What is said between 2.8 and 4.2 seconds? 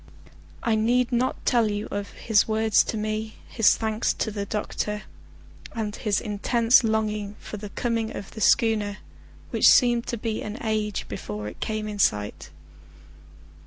to me, his thanks